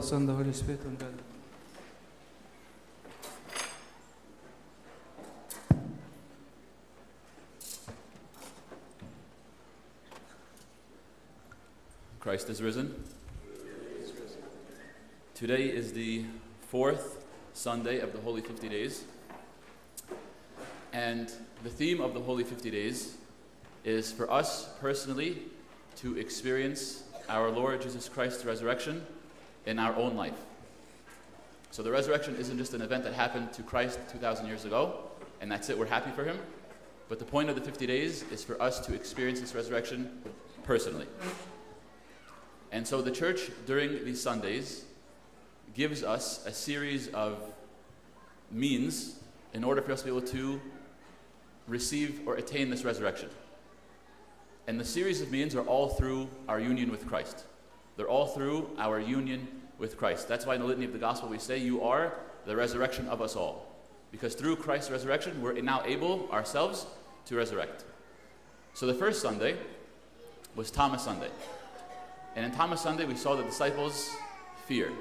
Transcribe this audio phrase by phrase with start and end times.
[0.00, 1.12] the Son, the Holy Spirit, and God.
[12.20, 12.94] Christ is risen.
[15.34, 16.24] Today is the
[16.68, 19.02] fourth Sunday of the Holy 50 Days.
[20.92, 21.32] And
[21.64, 23.16] the theme of the Holy 50 Days
[23.82, 25.38] is for us personally
[25.96, 29.04] to experience our Lord Jesus Christ's resurrection
[29.66, 30.38] in our own life.
[31.70, 35.00] So the resurrection isn't just an event that happened to Christ 2,000 years ago,
[35.40, 36.38] and that's it, we're happy for him.
[37.08, 40.22] But the point of the 50 days is for us to experience this resurrection
[40.64, 41.06] personally.
[42.72, 44.84] And so the church during these Sundays
[45.74, 47.40] gives us a series of
[48.50, 49.20] means
[49.54, 50.60] in order for us to be able to
[51.66, 53.30] receive or attain this resurrection.
[54.66, 57.44] And the series of means are all through our union with Christ.
[57.98, 60.28] They're all through our union with Christ.
[60.28, 62.14] That's why in the litany of the gospel we say, You are
[62.46, 63.66] the resurrection of us all.
[64.12, 66.86] Because through Christ's resurrection, we're now able ourselves
[67.26, 67.84] to resurrect.
[68.72, 69.56] So the first Sunday
[70.54, 71.28] was Thomas Sunday.
[72.36, 74.14] And in Thomas Sunday, we saw the disciples'
[74.66, 74.92] fear.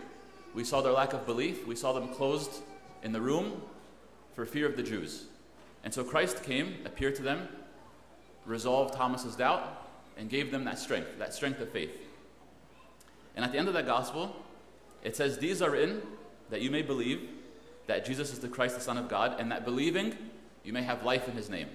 [0.55, 1.67] We saw their lack of belief.
[1.67, 2.63] We saw them closed
[3.03, 3.61] in the room
[4.33, 5.25] for fear of the Jews.
[5.83, 7.47] And so Christ came, appeared to them,
[8.47, 12.06] resolved Thomas's doubt, and gave them that strength, that strength of faith.
[13.37, 14.35] And at the end of that gospel,
[15.03, 16.01] it says, These are written
[16.49, 17.29] that you may believe
[17.85, 20.17] that Jesus is the Christ, the Son of God, and that believing
[20.63, 21.67] you may have life in his name.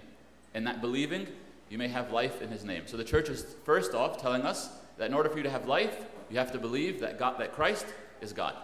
[0.55, 1.29] And that believing
[1.71, 2.83] you may have life in his name.
[2.87, 5.69] So the church is first off telling us that in order for you to have
[5.69, 7.87] life, you have to believe that God that Christ
[8.21, 8.57] is God.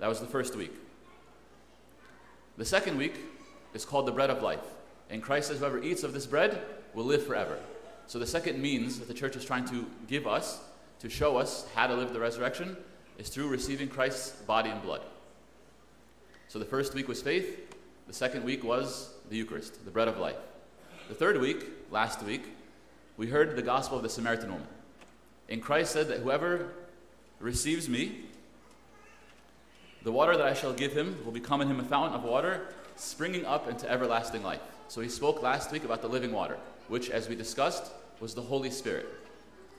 [0.00, 0.72] That was the first week.
[2.58, 3.14] The second week
[3.74, 4.66] is called the bread of life.
[5.08, 6.62] And Christ says, Whoever eats of this bread
[6.94, 7.60] will live forever.
[8.08, 10.60] So the second means that the church is trying to give us
[11.02, 12.76] to show us how to live the resurrection
[13.18, 15.00] is through receiving Christ's body and blood.
[16.46, 17.74] So the first week was faith,
[18.06, 20.36] the second week was the Eucharist, the bread of life.
[21.08, 22.44] The third week, last week,
[23.16, 24.68] we heard the gospel of the Samaritan woman.
[25.48, 26.68] And Christ said that whoever
[27.40, 28.20] receives me,
[30.04, 32.68] the water that I shall give him will become in him a fountain of water
[32.94, 34.60] springing up into everlasting life.
[34.86, 38.42] So he spoke last week about the living water, which, as we discussed, was the
[38.42, 39.08] Holy Spirit.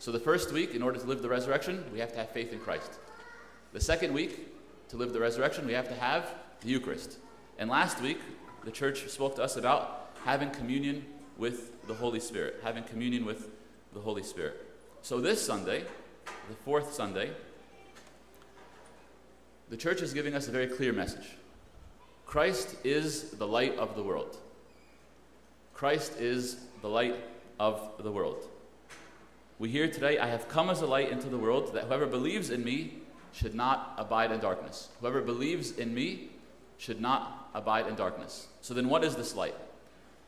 [0.04, 2.52] So the first week, in order to live the resurrection, we have to have faith
[2.52, 3.00] in Christ.
[3.72, 4.54] The second week,
[4.90, 7.20] to live the resurrection, we have to have the Eucharist.
[7.58, 8.20] And last week,
[8.66, 11.06] the church spoke to us about having communion
[11.38, 13.48] with the Holy Spirit, having communion with
[13.94, 14.68] the Holy Spirit.
[15.04, 15.86] So this Sunday,
[16.50, 17.32] the fourth Sunday,
[19.70, 21.30] the church is giving us a very clear message.
[22.26, 24.36] Christ is the light of the world.
[25.74, 27.16] Christ is the light
[27.58, 28.50] of the world.
[29.64, 32.50] We hear today, I have come as a light into the world that whoever believes
[32.50, 32.96] in me
[33.32, 34.90] should not abide in darkness.
[35.00, 36.32] Whoever believes in me
[36.78, 38.48] should not abide in darkness.
[38.60, 39.56] So then, what is this light?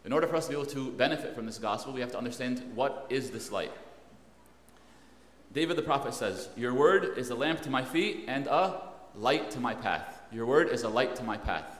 [0.06, 2.18] In order for us to be able to benefit from this gospel, we have to
[2.18, 3.74] understand what is this light.
[5.52, 8.84] David the prophet says, Your word is a lamp to my feet and a
[9.16, 10.22] light to my path.
[10.32, 11.78] Your word is a light to my path.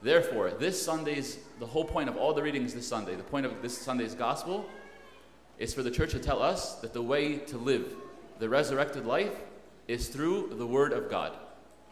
[0.00, 3.60] Therefore, this Sunday's, the whole point of all the readings this Sunday, the point of
[3.60, 4.64] this Sunday's gospel
[5.58, 7.94] is for the church to tell us that the way to live
[8.38, 9.32] the resurrected life
[9.88, 11.32] is through the Word of God,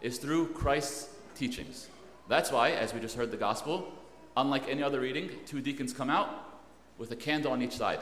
[0.02, 1.88] is through Christ's teachings.
[2.28, 3.92] That's why, as we just heard the gospel,
[4.36, 6.28] unlike any other reading, two deacons come out
[6.98, 8.00] with a candle on each side.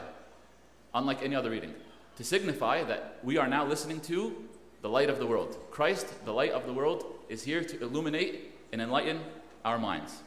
[0.93, 1.73] Unlike any other reading,
[2.17, 4.35] to signify that we are now listening to
[4.81, 5.57] the light of the world.
[5.71, 9.19] Christ, the light of the world, is here to illuminate and enlighten
[9.63, 10.21] our minds.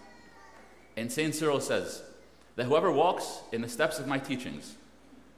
[0.96, 1.34] And St.
[1.34, 2.02] Cyril says
[2.56, 4.76] that whoever walks in the steps of my teachings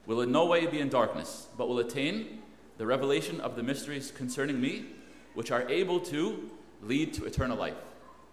[0.08, 2.40] will in no way be in darkness, but will attain
[2.78, 4.86] the revelation of the mysteries concerning me,
[5.34, 6.50] which are able to
[6.82, 7.74] lead to eternal life.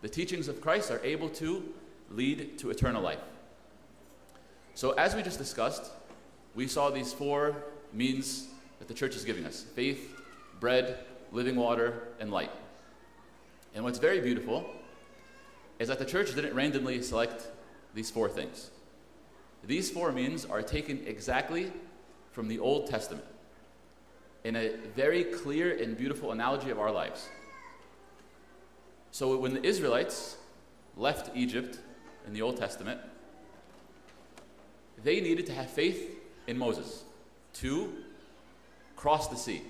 [0.02, 1.64] The teachings of Christ are able to
[2.10, 3.20] lead to eternal life.
[4.74, 5.92] So, as we just discussed,
[6.56, 7.56] we saw these four
[7.92, 8.48] means
[8.80, 10.22] that the church is giving us faith,
[10.60, 11.00] bread,
[11.32, 12.52] living water, and light.
[13.74, 14.66] And what's very beautiful
[15.80, 17.48] is that the church didn't randomly select
[17.94, 18.70] these four things.
[19.68, 21.72] These four means are taken exactly
[22.32, 23.26] from the Old Testament
[24.44, 27.28] in a very clear and beautiful analogy of our lives.
[29.12, 30.38] So when the Israelites
[30.96, 31.80] left Egypt
[32.28, 33.00] in the Old Testament,
[35.04, 36.16] they needed to have faith
[36.48, 37.04] in Moses
[37.54, 37.94] to
[38.96, 39.62] cross the sea.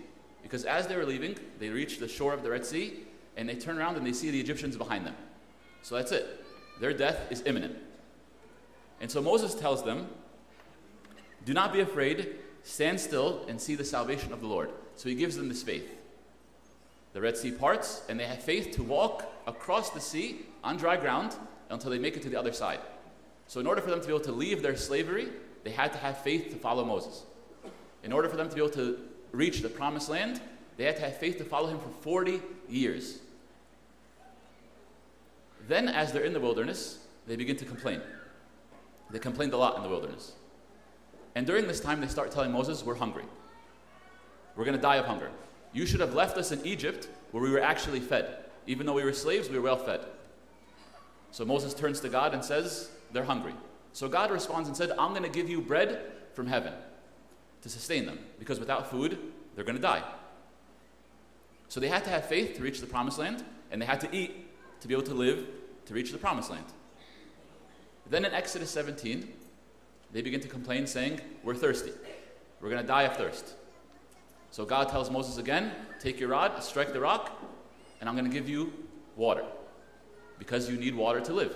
[0.43, 2.99] Because as they were leaving, they reached the shore of the Red Sea
[3.37, 5.15] and they turn around and they see the Egyptians behind them.
[5.81, 6.43] So that's it.
[6.79, 7.77] Their death is imminent.
[9.01, 10.07] And so Moses tells them,
[11.45, 14.69] Do not be afraid, stand still and see the salvation of the Lord.
[14.95, 15.89] So he gives them this faith.
[17.13, 20.97] the Red Sea parts, and they have faith to walk across the sea on dry
[20.97, 21.35] ground
[21.69, 22.79] until they make it to the other side.
[23.47, 25.29] So, in order for them to be able to leave their slavery,
[25.63, 27.23] they had to have faith to follow Moses.
[28.03, 28.99] In order for them to be able to
[29.31, 30.41] reach the promised land,
[30.77, 33.19] they had to have faith to follow him for 40 years.
[35.67, 38.01] Then, as they're in the wilderness, they begin to complain.
[39.11, 40.33] They complained a lot in the wilderness.
[41.35, 43.25] And during this time, they start telling Moses, We're hungry.
[44.55, 45.29] We're going to die of hunger.
[45.73, 48.37] You should have left us in Egypt where we were actually fed.
[48.67, 50.01] Even though we were slaves, we were well fed.
[51.31, 53.53] So Moses turns to God and says, They're hungry.
[53.91, 56.01] So God responds and said, I'm going to give you bread
[56.33, 56.73] from heaven
[57.61, 59.17] to sustain them, because without food,
[59.55, 60.03] they're going to die.
[61.67, 64.15] So they had to have faith to reach the promised land, and they had to
[64.15, 64.47] eat
[64.81, 65.47] to be able to live
[65.85, 66.65] to reach the promised land.
[68.09, 69.27] Then in Exodus 17,
[70.11, 71.91] they begin to complain, saying, We're thirsty.
[72.61, 73.55] We're going to die of thirst.
[74.51, 77.31] So God tells Moses again, Take your rod, strike the rock,
[77.99, 78.71] and I'm going to give you
[79.15, 79.43] water
[80.37, 81.55] because you need water to live.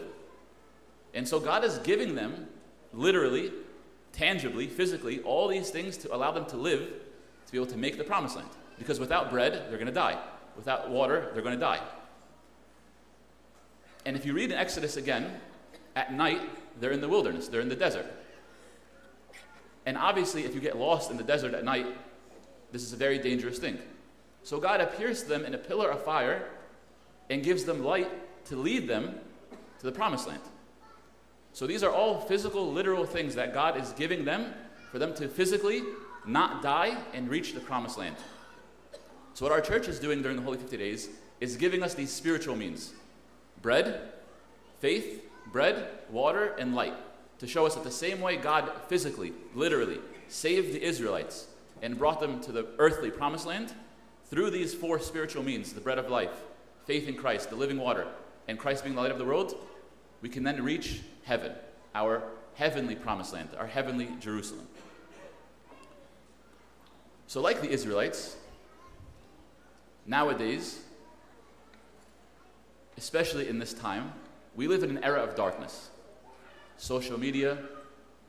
[1.14, 2.48] And so God is giving them,
[2.94, 3.52] literally,
[4.14, 6.82] tangibly, physically, all these things to allow them to live,
[7.46, 8.50] to be able to make the promised land.
[8.78, 10.20] Because without bread, they're going to die.
[10.56, 11.80] Without water, they're going to die.
[14.06, 15.40] And if you read in Exodus again,
[15.96, 16.42] at night,
[16.80, 18.06] they're in the wilderness, they're in the desert.
[19.86, 21.88] And obviously, if you get lost in the desert at night,
[22.72, 23.80] this is a very dangerous thing.
[24.44, 26.46] So God appears to them in a pillar of fire
[27.30, 28.10] and gives them light
[28.46, 29.16] to lead them
[29.80, 30.42] to the promised land.
[31.54, 34.54] So these are all physical, literal things that God is giving them
[34.92, 35.84] for them to physically
[36.26, 38.16] not die and reach the promised land.
[39.34, 41.10] So, what our church is doing during the Holy 50 Days
[41.40, 42.94] is giving us these spiritual means
[43.62, 44.10] bread,
[44.80, 46.96] faith, bread, water, and light
[47.40, 51.48] to show us that the same way God physically, literally, saved the Israelites
[51.82, 53.74] and brought them to the earthly promised land,
[54.26, 56.44] through these four spiritual means the bread of life,
[56.86, 58.06] faith in Christ, the living water,
[58.48, 59.56] and Christ being the light of the world
[60.22, 61.54] we can then reach heaven,
[61.96, 62.24] our
[62.56, 64.68] heavenly promised land, our heavenly Jerusalem.
[67.28, 68.36] So, like the Israelites,
[70.06, 70.82] nowadays,
[72.98, 74.14] especially in this time,
[74.56, 75.90] we live in an era of darkness.
[76.78, 77.58] Social media,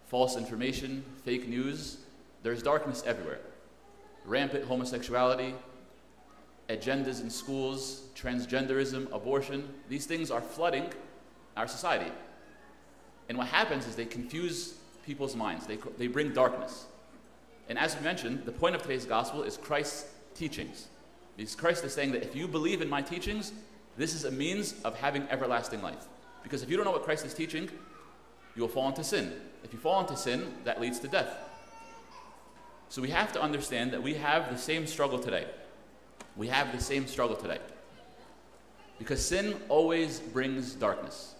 [0.07, 1.99] false information, fake news,
[2.43, 3.41] there's darkness everywhere.
[4.25, 5.55] Rampant homosexuality,
[6.69, 10.87] agendas in schools, transgenderism, abortion, these things are flooding
[11.57, 12.11] our society.
[13.29, 14.75] And what happens is they confuse
[15.05, 16.87] people's minds, they, they bring darkness.
[17.69, 20.89] And as we mentioned, the point of today's gospel is Christ's teachings.
[21.37, 23.53] Because Christ is saying that if you believe in my teachings,
[24.01, 26.07] this is a means of having everlasting life.
[26.43, 27.69] Because if you don't know what Christ is teaching,
[28.57, 29.33] you will fall into sin.
[29.63, 31.29] If you fall into sin, that leads to death.
[32.89, 35.47] So we have to understand that we have the same struggle today.
[36.37, 37.59] We have the same struggle today.
[38.99, 41.35] Because sin always brings darkness.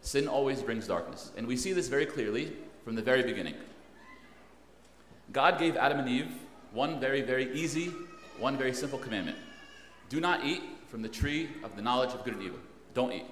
[0.00, 1.32] Sin always brings darkness.
[1.36, 2.52] And we see this very clearly
[2.84, 3.54] from the very beginning.
[5.32, 6.32] God gave Adam and Eve
[6.72, 7.92] one very, very easy,
[8.38, 9.38] one very simple commandment
[10.08, 10.62] do not eat
[10.96, 12.58] from the tree of the knowledge of good and evil.
[12.94, 13.26] Don't eat.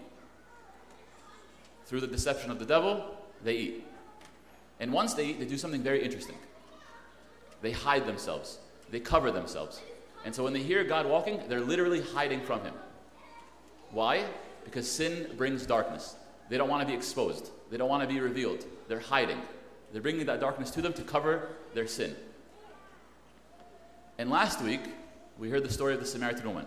[1.87, 3.87] Through the deception of the devil, they eat.
[4.81, 6.37] And once they eat, they do something very interesting.
[7.63, 8.59] They hide themselves,
[8.91, 9.81] they cover themselves.
[10.27, 12.75] And so when they hear God walking, they're literally hiding from Him.
[13.93, 14.27] Why?
[14.67, 16.17] Because sin brings darkness.
[16.51, 18.67] They don't want to be exposed, they don't want to be revealed.
[18.89, 19.41] They're hiding.
[19.91, 22.15] They're bringing that darkness to them to cover their sin.
[24.19, 24.83] And last week,
[25.39, 26.67] we heard the story of the Samaritan woman.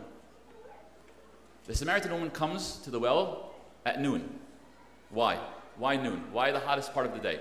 [1.67, 3.51] The Samaritan woman comes to the well
[3.85, 4.39] at noon.
[5.09, 5.37] Why?
[5.77, 6.23] Why noon?
[6.31, 7.39] Why the hottest part of the day?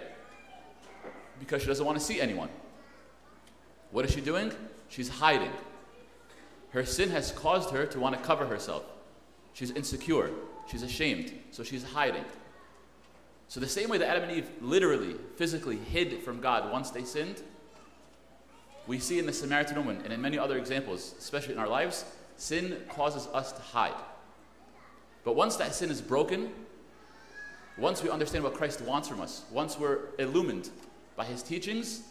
[1.39, 2.49] Because she doesn't want to see anyone.
[3.93, 4.53] What is she doing?
[4.89, 5.53] She's hiding.
[6.71, 8.85] Her sin has caused her to want to cover herself.
[9.55, 10.31] She's insecure.
[10.69, 11.33] She's ashamed.
[11.53, 12.25] So she's hiding.
[13.49, 17.05] So, the same way that Adam and Eve literally, physically hid from God once they
[17.05, 17.43] sinned,
[18.89, 22.05] we see in the Samaritan woman and in many other examples, especially in our lives,
[22.37, 23.95] sin causes us to hide.
[25.27, 26.53] But once that sin is broken,
[27.77, 30.71] once we understand what Christ wants from us, once we're illumined
[31.17, 32.03] by his teachings,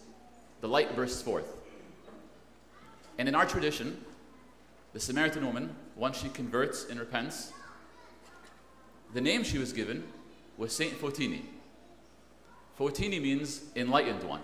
[0.59, 1.55] the light bursts forth.
[3.17, 4.03] And in our tradition,
[4.91, 7.53] the Samaritan woman, once she converts and repents,
[9.13, 10.03] the name she was given
[10.57, 11.43] was Saint Fotini.
[12.77, 14.41] Fotini means enlightened one,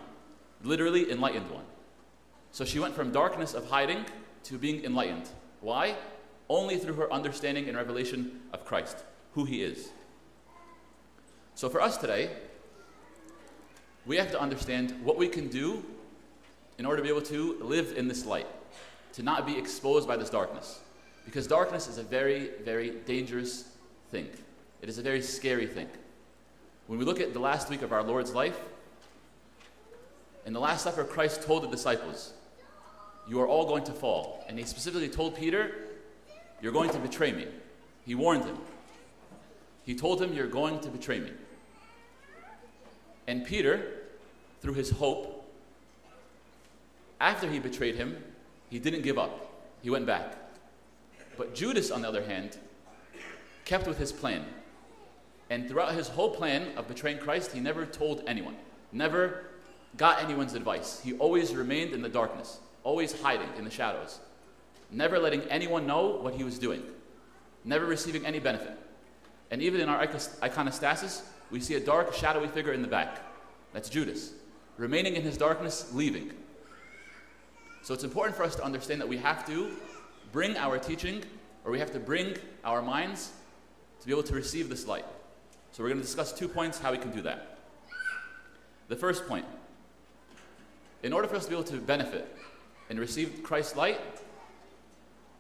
[0.63, 1.65] literally enlightened one.
[2.51, 4.05] So she went from darkness of hiding
[4.43, 5.27] to being enlightened.
[5.59, 5.97] Why?
[6.51, 9.05] Only through her understanding and revelation of Christ,
[9.35, 9.89] who he is.
[11.55, 12.29] So for us today,
[14.05, 15.81] we have to understand what we can do
[16.77, 18.47] in order to be able to live in this light,
[19.13, 20.81] to not be exposed by this darkness.
[21.23, 23.69] Because darkness is a very, very dangerous
[24.09, 24.27] thing.
[24.81, 25.87] It is a very scary thing.
[26.87, 28.59] When we look at the last week of our Lord's life,
[30.45, 32.33] in the Last Supper, Christ told the disciples,
[33.25, 34.43] You are all going to fall.
[34.49, 35.87] And he specifically told Peter,
[36.61, 37.47] You're going to betray me.
[38.05, 38.57] He warned him.
[39.83, 41.31] He told him, You're going to betray me.
[43.27, 44.03] And Peter,
[44.61, 45.49] through his hope,
[47.19, 48.23] after he betrayed him,
[48.69, 49.51] he didn't give up.
[49.81, 50.35] He went back.
[51.37, 52.57] But Judas, on the other hand,
[53.65, 54.45] kept with his plan.
[55.49, 58.55] And throughout his whole plan of betraying Christ, he never told anyone,
[58.91, 59.45] never
[59.97, 61.01] got anyone's advice.
[61.03, 64.19] He always remained in the darkness, always hiding in the shadows,
[64.91, 66.83] never letting anyone know what he was doing,
[67.63, 68.77] never receiving any benefit.
[69.49, 73.19] And even in our iconostasis, we see a dark, shadowy figure in the back.
[73.73, 74.33] That's Judas,
[74.77, 76.31] remaining in his darkness, leaving.
[77.81, 79.71] So it's important for us to understand that we have to
[80.31, 81.23] bring our teaching,
[81.65, 83.31] or we have to bring our minds
[83.99, 85.05] to be able to receive this light.
[85.71, 87.57] So we're going to discuss two points how we can do that.
[88.87, 89.45] The first point
[91.03, 92.35] in order for us to be able to benefit
[92.89, 93.99] and receive Christ's light,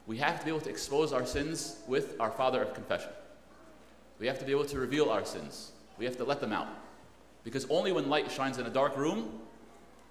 [0.07, 3.11] we have to be able to expose our sins with our Father of confession.
[4.19, 5.71] We have to be able to reveal our sins.
[5.97, 6.67] We have to let them out.
[7.43, 9.39] Because only when light shines in a dark room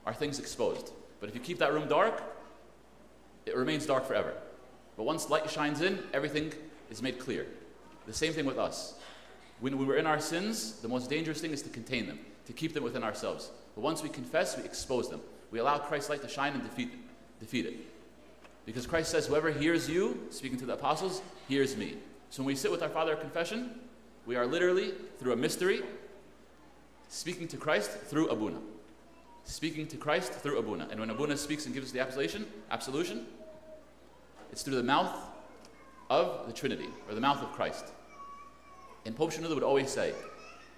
[0.07, 0.93] are things exposed.
[1.21, 2.23] But if you keep that room dark,
[3.47, 4.35] it remains dark forever.
[4.97, 6.53] But once light shines in, everything
[6.91, 7.47] is made clear.
[8.07, 8.95] The same thing with us.
[9.61, 12.53] When we were in our sins, the most dangerous thing is to contain them, to
[12.53, 13.51] keep them within ourselves.
[13.75, 15.21] But once we confess, we expose them.
[15.51, 16.93] We allow Christ's light to shine and defeat,
[17.39, 17.75] defeat it.
[18.71, 21.97] Because Christ says, Whoever hears you, speaking to the apostles, hears me.
[22.31, 23.81] So when we sit with our Father of confession,
[24.27, 25.83] we are literally, through a mystery,
[27.09, 28.61] speaking to Christ through Abuna.
[29.43, 30.87] Speaking to Christ through Abuna.
[30.89, 33.27] And when Abuna speaks and gives us the absolution, absolution,
[34.53, 35.19] it's through the mouth
[36.09, 37.87] of the Trinity, or the mouth of Christ.
[39.05, 40.15] And Pope Shenouda would always say,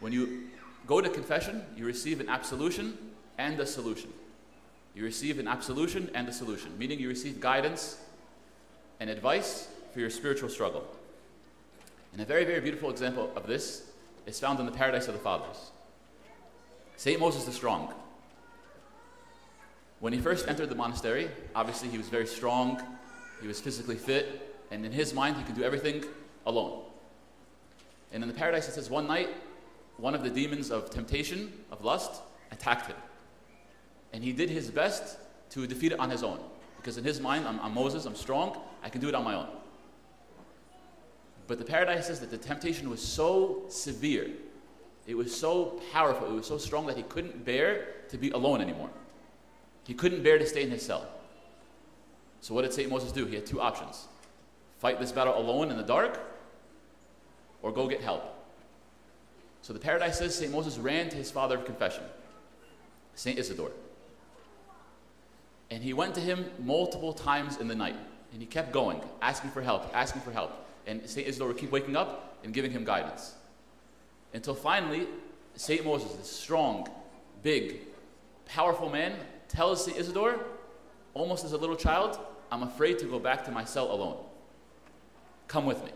[0.01, 0.45] when you
[0.87, 2.97] go to confession, you receive an absolution
[3.37, 4.11] and a solution.
[4.95, 7.99] You receive an absolution and a solution, meaning you receive guidance
[9.01, 10.87] and advice for your spiritual struggle.
[12.13, 13.91] And a very, very beautiful example of this
[14.27, 15.71] is found in the Paradise of the Fathers.
[16.97, 17.19] St.
[17.19, 17.93] Moses the Strong.
[20.01, 22.83] When he first entered the monastery, obviously he was very strong,
[23.41, 26.05] he was physically fit, and in his mind he could do everything
[26.45, 26.83] alone.
[28.13, 29.31] And in the paradise it says one night,
[29.97, 32.21] one of the demons of temptation, of lust,
[32.51, 32.97] attacked him.
[34.13, 35.19] And he did his best
[35.51, 36.39] to defeat it on his own.
[36.77, 39.35] Because in his mind, I'm, I'm Moses, I'm strong, I can do it on my
[39.35, 39.49] own.
[41.47, 44.31] But the paradise says that the temptation was so severe,
[45.07, 48.61] it was so powerful, it was so strong that he couldn't bear to be alone
[48.61, 48.91] anymore.
[49.85, 51.07] He couldn't bear to stay in his cell.
[52.41, 52.91] So, what did St.
[52.91, 53.27] Moses do?
[53.27, 54.07] He had two options
[54.79, 56.19] fight this battle alone in the dark,
[57.63, 58.25] or go get help.
[59.63, 60.51] So, the paradise says St.
[60.51, 62.03] Moses ran to his father of confession,
[63.15, 63.39] St.
[63.39, 63.71] Isidore.
[65.73, 67.97] And he went to him multiple times in the night.
[68.33, 70.53] And he kept going, asking for help, asking for help.
[70.87, 71.27] And St.
[71.27, 73.35] Isidore would keep waking up and giving him guidance.
[74.35, 75.07] Until finally,
[75.55, 75.83] St.
[75.83, 76.87] Moses, this strong,
[77.43, 77.81] big,
[78.45, 79.15] powerful man,
[79.49, 79.97] tells St.
[79.97, 80.45] Isidore,
[81.15, 82.19] almost as a little child,
[82.51, 84.19] I'm afraid to go back to my cell alone.
[85.49, 85.93] Come with me.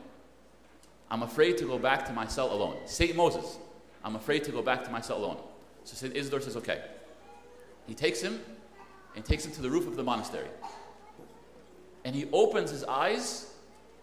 [1.11, 2.79] I'm afraid to go back to my cell alone.
[2.87, 3.15] St.
[3.15, 3.59] Moses,
[4.03, 5.37] I'm afraid to go back to my cell alone.
[5.85, 6.17] So St.
[6.17, 6.81] Isidore says, okay.
[7.87, 8.41] He takes him
[9.17, 10.49] and takes him to the roof of the monastery.
[12.05, 13.53] And he opens his eyes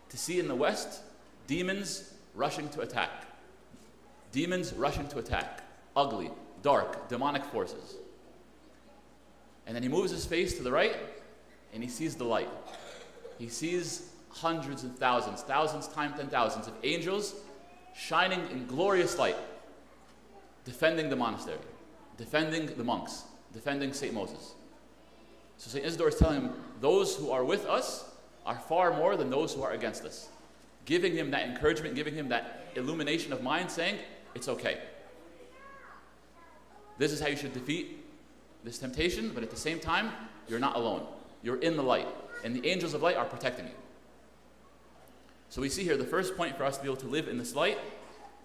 [0.10, 1.02] to see in the west
[1.48, 3.10] demons rushing to attack.
[4.32, 5.62] Demons rushing to attack.
[5.96, 7.96] Ugly, dark, demonic forces.
[9.66, 10.96] And then he moves his face to the right
[11.74, 12.50] and he sees the light.
[13.38, 17.36] He sees hundreds and thousands, thousands times ten thousands of angels
[17.96, 19.38] shining in glorious light,
[20.66, 21.58] defending the monastery,
[22.18, 24.14] defending the monks, defending St.
[24.14, 24.54] Moses.
[25.58, 25.86] So St.
[25.86, 28.06] Isidore is telling him, those who are with us
[28.46, 30.28] are far more than those who are against us.
[30.86, 33.98] Giving him that encouragement, giving him that illumination of mind, saying,
[34.36, 34.80] it's okay.
[36.98, 38.04] This is how you should defeat
[38.64, 40.12] this temptation, but at the same time,
[40.48, 41.06] you're not alone.
[41.42, 42.08] You're in the light,
[42.44, 43.74] and the angels of light are protecting you.
[45.50, 47.38] So we see here the first point for us to be able to live in
[47.38, 47.78] this light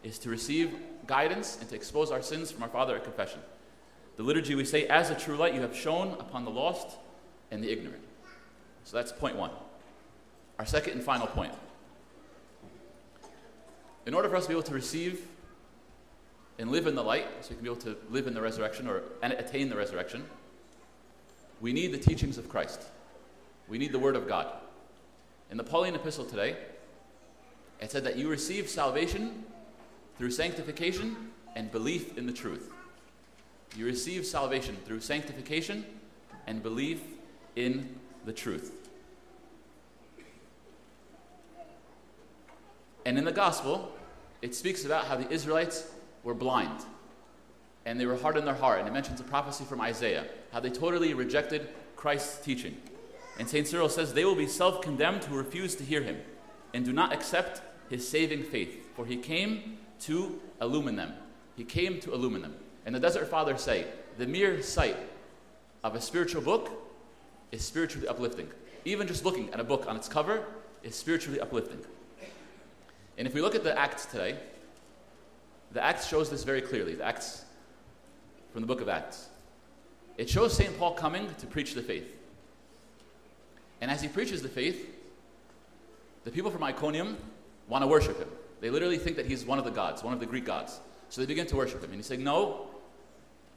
[0.03, 0.75] is to receive
[1.07, 3.41] guidance and to expose our sins from our Father at confession.
[4.19, 6.99] The liturgy we say, As a true light, you have shone upon the lost
[7.53, 8.03] and the ignorant.
[8.83, 9.53] So that's point one.
[10.59, 11.55] Our second and final point.
[14.07, 15.25] In order for us to be able to receive
[16.59, 18.89] and live in the light, so we can be able to live in the resurrection
[18.89, 20.25] or attain the resurrection,
[21.61, 22.83] we need the teachings of Christ.
[23.69, 24.53] We need the Word of God.
[25.53, 26.57] In the Pauline epistle today,
[27.81, 29.45] it said that you receive salvation
[30.17, 32.73] through sanctification and belief in the truth.
[33.77, 35.85] You receive salvation through sanctification
[36.47, 37.01] and belief
[37.57, 38.89] in the truth.
[43.05, 43.93] And in the gospel,
[44.43, 45.91] it speaks about how the Israelites
[46.23, 46.85] were blind
[47.87, 48.81] and they were hard in their heart.
[48.81, 52.77] And it mentions a prophecy from Isaiah, how they totally rejected Christ's teaching.
[53.39, 53.67] And St.
[53.67, 56.19] Cyril says, They will be self condemned who refuse to hear him
[56.75, 61.15] and do not accept his saving faith, for he came to illumine them.
[61.57, 62.57] He came to illumine them.
[62.89, 63.85] And the Desert Fathers say,
[64.17, 64.97] The mere sight
[65.85, 66.71] of a spiritual book
[67.53, 68.49] is spiritually uplifting.
[68.87, 70.43] Even just looking at a book on its cover
[70.83, 71.81] is spiritually uplifting.
[73.19, 74.39] And if we look at the Acts today,
[75.73, 76.95] the Acts shows this very clearly.
[76.95, 77.45] The Acts
[78.55, 79.29] from the book of Acts.
[80.17, 80.79] It shows St.
[80.79, 82.17] Paul coming to preach the faith.
[83.83, 84.89] And as he preaches the faith,
[86.25, 87.19] the people from Iconium
[87.69, 88.31] want to worship him.
[88.63, 90.81] They literally think that he's one of the gods, one of the Greek gods.
[91.11, 91.91] So they begin to worship him.
[91.91, 92.69] And he's saying, No,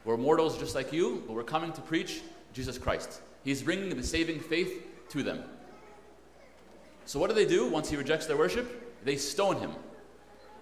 [0.03, 2.22] we're mortals just like you, but we're coming to preach
[2.53, 3.22] Jesus Christ.
[3.43, 5.43] He's bringing the saving faith to them.
[7.05, 9.03] So what do they do once he rejects their worship?
[9.03, 9.72] They stone him.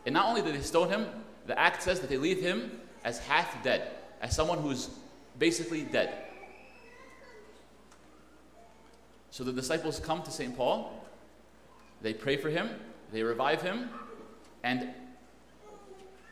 [0.06, 1.06] And not only do they stone him,
[1.46, 3.92] the act says that they leave him as half dead,
[4.22, 4.90] as someone who's
[5.38, 6.14] basically dead.
[9.32, 10.56] So the disciples come to St.
[10.56, 11.06] Paul,
[12.02, 12.70] they pray for him,
[13.12, 13.90] they revive him,
[14.64, 14.90] and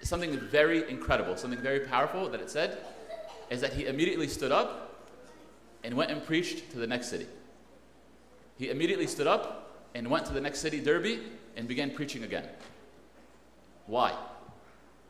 [0.02, 2.78] something very incredible, something very powerful that it said
[3.50, 5.06] is that he immediately stood up
[5.84, 7.28] and went and preached to the next city.
[8.58, 11.20] He immediately stood up and went to the next city, Derbe,
[11.56, 12.48] and began preaching again.
[13.86, 14.14] Why?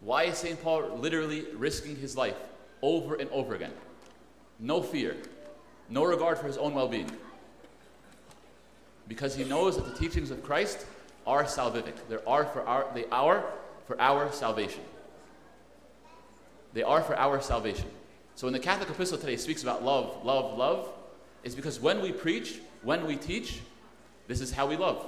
[0.02, 0.62] Why is St.
[0.62, 2.36] Paul literally risking his life
[2.82, 3.74] over and over again?
[4.60, 5.16] No fear,
[5.90, 7.10] no regard for his own well being.
[9.08, 10.86] Because he knows that the teachings of Christ
[11.26, 11.96] are salvific.
[12.10, 13.46] They are for our, they are
[13.86, 14.84] for our salvation.
[16.74, 17.90] They are for our salvation.
[18.38, 20.90] So when the Catholic epistle today speaks about love, love, love,
[21.44, 23.62] it's because when we preach, when we teach,
[24.28, 25.08] this is how we love.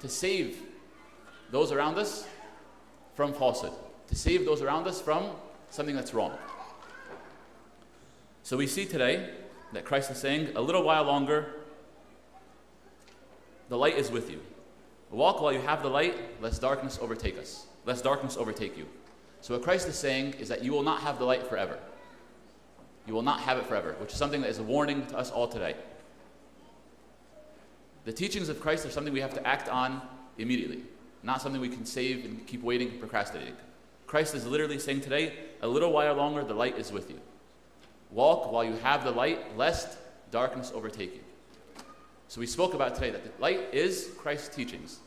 [0.00, 0.58] To save
[1.50, 2.26] those around us
[3.14, 3.72] from falsehood,
[4.08, 5.30] to save those around us from
[5.70, 6.36] something that's wrong.
[8.42, 9.30] So we see today
[9.72, 11.54] that Christ is saying, a little while longer,
[13.70, 14.42] the light is with you.
[15.10, 18.86] Walk while you have the light, lest darkness overtake us, lest darkness overtake you.
[19.40, 21.78] So what Christ is saying is that you will not have the light forever.
[23.06, 25.30] You will not have it forever, which is something that is a warning to us
[25.30, 25.76] all today.
[28.04, 30.00] The teachings of Christ are something we have to act on
[30.38, 30.82] immediately,
[31.22, 33.54] not something we can save and keep waiting and procrastinating.
[34.06, 37.20] Christ is literally saying today, a little while longer, the light is with you.
[38.10, 39.98] Walk while you have the light, lest
[40.30, 41.20] darkness overtake you.
[42.28, 44.98] So we spoke about today that the light is Christ's teachings.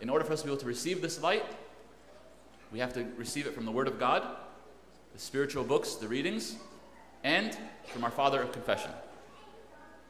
[0.00, 1.44] In order for us to be able to receive this light,
[2.72, 4.24] we have to receive it from the Word of God,
[5.12, 6.56] the spiritual books, the readings,
[7.24, 8.90] and from our Father of Confession.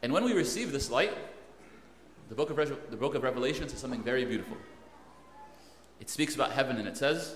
[0.03, 1.13] And when we receive this light,
[2.29, 4.57] the book, of Re- the book of Revelations is something very beautiful.
[6.01, 7.35] It speaks about heaven and it says,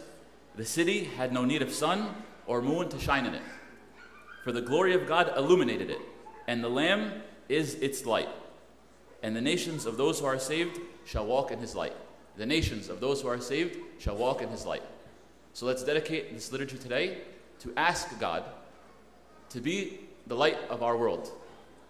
[0.57, 2.15] The city had no need of sun
[2.47, 3.43] or moon to shine in it,
[4.45, 6.01] for the glory of God illuminated it,
[6.47, 8.29] and the Lamb is its light.
[9.23, 11.95] And the nations of those who are saved shall walk in his light.
[12.37, 14.83] The nations of those who are saved shall walk in his light.
[15.53, 17.19] So let's dedicate this liturgy today
[17.61, 18.45] to ask God
[19.53, 21.31] to be the light of our world,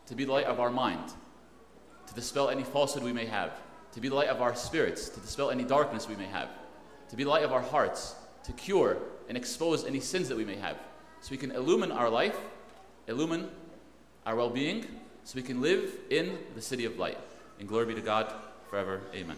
[0.07, 1.13] to be the light of our mind,
[2.07, 3.53] to dispel any falsehood we may have,
[3.93, 6.49] to be the light of our spirits, to dispel any darkness we may have,
[7.09, 8.99] to be the light of our hearts, to cure
[9.29, 10.77] and expose any sins that we may have,
[11.21, 12.37] so we can illumine our life,
[13.07, 13.49] illumine
[14.27, 14.85] our well being,
[15.25, 17.19] so we can live in the city of light.
[17.61, 18.33] And glory be to God
[18.69, 19.03] forever.
[19.15, 19.37] Amen.